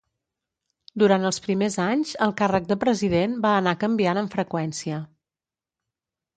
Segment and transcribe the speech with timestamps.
[1.03, 5.07] Durant els primers anys, el càrrec de president va anar canviant amb freqüència.